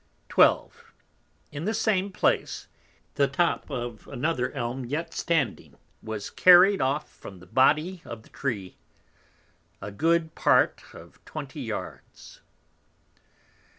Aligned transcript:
12. 0.29 0.93
In 1.51 1.65
the 1.65 1.75
same 1.75 2.11
place, 2.11 2.67
the 3.13 3.27
Top 3.27 3.69
of 3.69 4.07
another 4.07 4.51
Elm 4.53 4.83
yet 4.83 5.13
standing, 5.13 5.77
was 6.01 6.31
carry'd 6.31 6.81
of 6.81 7.07
from 7.07 7.37
the 7.37 7.45
Body 7.45 8.01
of 8.03 8.23
the 8.23 8.29
Tree, 8.29 8.77
a 9.79 9.91
good 9.91 10.33
part 10.33 10.81
of 10.93 11.23
20 11.25 11.61
Yards. 11.61 12.41